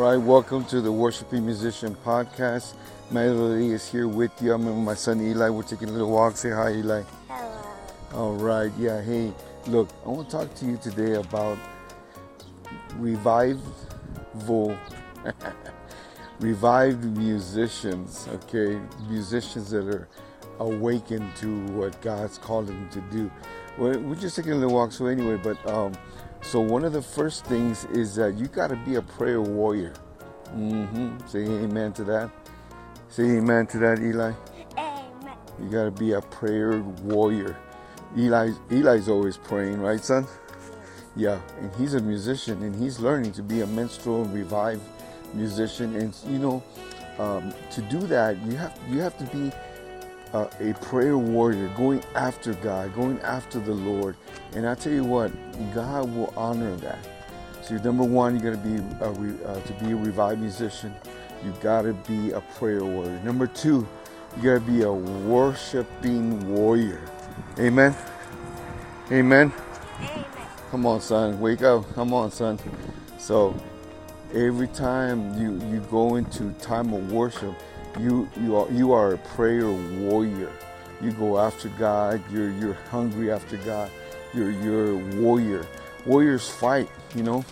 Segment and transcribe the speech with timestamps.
[0.00, 2.74] right, welcome to the Worshiping Musician Podcast.
[3.12, 3.70] Manuel D.
[3.70, 4.52] is here with you.
[4.52, 5.48] I'm with my son Eli.
[5.50, 6.36] We're taking a little walk.
[6.36, 7.02] Say hi, Eli.
[7.28, 7.62] Hello.
[8.12, 9.32] All right, yeah, hey,
[9.68, 11.58] look, I want to talk to you today about
[12.96, 14.76] revival,
[16.40, 18.80] revived musicians, okay?
[19.08, 20.08] Musicians that are
[20.58, 23.30] awakened to what God's called them to do.
[23.78, 25.92] We're, we're just taking a little walk, so anyway, but um,
[26.44, 29.94] so one of the first things is that you got to be a prayer warrior.
[30.54, 31.26] Mm-hmm.
[31.26, 32.30] Say amen to that.
[33.08, 34.32] Say amen to that, Eli.
[34.76, 35.36] Amen.
[35.60, 37.56] You got to be a prayer warrior.
[38.16, 40.26] Eli, Eli's always praying, right, son?
[41.16, 44.82] Yeah, and he's a musician, and he's learning to be a minstrel and revived
[45.32, 45.96] musician.
[45.96, 46.62] And you know,
[47.18, 49.52] um, to do that, you have you have to be
[50.34, 54.16] uh, a prayer warrior, going after God, going after the Lord.
[54.54, 55.32] And I tell you what,
[55.74, 56.98] God will honor that.
[57.62, 60.94] So number one, you got to be a re, uh, to be a revived musician.
[61.44, 63.20] You got to be a prayer warrior.
[63.24, 63.88] Number two,
[64.36, 67.00] you got to be a worshiping warrior.
[67.58, 67.96] Amen.
[69.12, 69.52] Amen.
[69.52, 69.52] Amen.
[70.70, 71.40] Come on, son.
[71.40, 71.92] Wake up.
[71.94, 72.58] Come on, son.
[73.18, 73.54] So
[74.34, 77.54] every time you you go into time of worship,
[77.98, 80.50] you you are you are a prayer warrior.
[81.00, 82.22] You go after God.
[82.32, 83.90] You're you're hungry after God.
[84.32, 85.66] You're you're a warrior.
[86.06, 86.88] Warriors fight.
[87.14, 87.44] You know.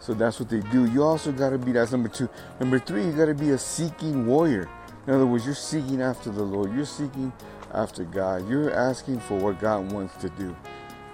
[0.00, 0.86] So that's what they do.
[0.86, 2.30] You also got to be that's number two.
[2.60, 4.68] Number three, you got to be a seeking warrior.
[5.06, 6.74] In other words, you're seeking after the Lord.
[6.74, 7.32] You're seeking
[7.74, 8.48] after God.
[8.48, 10.56] You're asking for what God wants to do.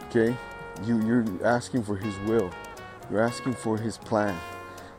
[0.08, 0.36] Okay?
[0.84, 2.50] You you're asking for His will.
[3.10, 4.38] You're asking for His plan.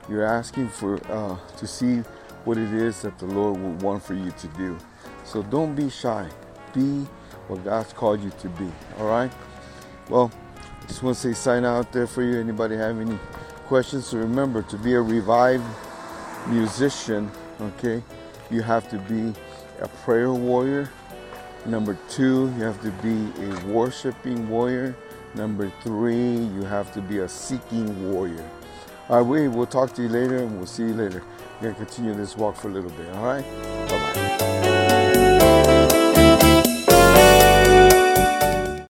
[0.10, 2.04] You're asking for uh, to see
[2.46, 4.78] what it is that the Lord would want for you to do.
[5.24, 6.28] So don't be shy.
[6.74, 7.06] Be
[7.48, 8.72] what God's called you to be.
[9.00, 9.32] All right.
[10.10, 10.32] Well,
[10.88, 12.40] just want to say sign out there for you.
[12.40, 13.18] Anybody have any
[13.66, 14.08] questions?
[14.08, 15.64] So remember to be a revived
[16.48, 17.32] musician.
[17.60, 18.04] Okay,
[18.52, 19.34] you have to be
[19.82, 20.90] a prayer warrior.
[21.66, 24.96] Number two, you have to be a worshiping warrior.
[25.34, 28.48] Number three, you have to be a seeking warrior.
[29.08, 31.22] All right, we will talk to you later and we'll see you later.
[31.62, 33.08] We're going to continue this walk for a little bit.
[33.16, 33.46] All right?
[33.88, 34.85] Bye bye.